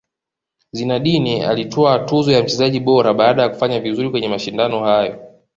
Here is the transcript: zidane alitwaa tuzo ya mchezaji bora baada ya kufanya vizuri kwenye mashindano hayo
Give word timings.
zidane 0.71 1.45
alitwaa 1.47 1.99
tuzo 1.99 2.31
ya 2.31 2.43
mchezaji 2.43 2.79
bora 2.79 3.13
baada 3.13 3.41
ya 3.41 3.49
kufanya 3.49 3.79
vizuri 3.79 4.09
kwenye 4.09 4.27
mashindano 4.29 4.83
hayo 4.83 5.27